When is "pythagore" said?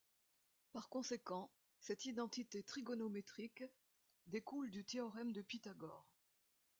5.43-6.09